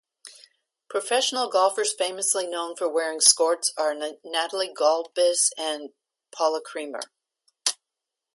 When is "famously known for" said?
1.93-2.89